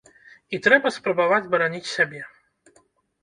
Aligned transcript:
І 0.57 0.59
трэба 0.67 0.91
спрабаваць 0.95 1.49
бараніць 1.53 1.91
сябе. 1.95 2.21